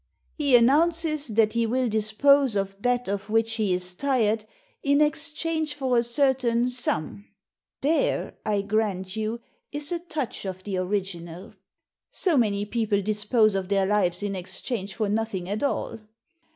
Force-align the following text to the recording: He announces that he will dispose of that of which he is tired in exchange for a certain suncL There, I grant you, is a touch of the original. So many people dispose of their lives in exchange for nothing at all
He 0.33 0.55
announces 0.55 1.27
that 1.27 1.53
he 1.53 1.67
will 1.67 1.87
dispose 1.87 2.55
of 2.55 2.75
that 2.81 3.07
of 3.07 3.29
which 3.29 3.57
he 3.57 3.71
is 3.71 3.93
tired 3.93 4.45
in 4.81 4.99
exchange 4.99 5.75
for 5.75 5.95
a 5.95 6.01
certain 6.01 6.65
suncL 6.69 7.23
There, 7.81 8.33
I 8.43 8.63
grant 8.63 9.15
you, 9.15 9.41
is 9.71 9.91
a 9.91 9.99
touch 9.99 10.43
of 10.43 10.63
the 10.63 10.77
original. 10.79 11.53
So 12.11 12.35
many 12.35 12.65
people 12.65 13.03
dispose 13.03 13.53
of 13.53 13.69
their 13.69 13.85
lives 13.85 14.23
in 14.23 14.35
exchange 14.35 14.95
for 14.95 15.07
nothing 15.07 15.47
at 15.47 15.61
all 15.61 15.99